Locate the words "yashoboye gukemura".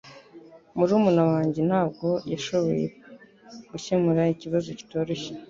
2.33-4.21